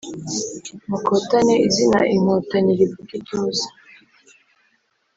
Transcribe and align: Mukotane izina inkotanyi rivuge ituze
Mukotane 0.89 1.55
izina 1.67 1.99
inkotanyi 2.13 2.71
rivuge 2.79 3.13
ituze 3.19 3.67